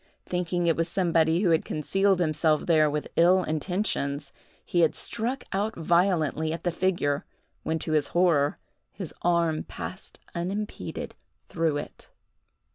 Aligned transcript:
Thinking 0.25 0.65
it 0.65 0.75
was 0.75 0.89
somebody 0.89 1.41
who 1.41 1.51
had 1.51 1.63
concealed 1.63 2.19
himself 2.19 2.65
there 2.65 2.89
with 2.89 3.09
ill 3.15 3.43
intentions, 3.43 4.31
he 4.65 4.79
had 4.79 4.95
struck 4.95 5.43
out 5.53 5.75
violently 5.75 6.51
at 6.51 6.63
the 6.63 6.71
figure, 6.71 7.23
when, 7.61 7.77
to 7.77 7.91
his 7.91 8.07
horror, 8.07 8.57
his 8.91 9.13
arm 9.21 9.61
passed 9.63 10.19
unimpeded 10.33 11.13
through 11.49 11.77
it. 11.77 12.09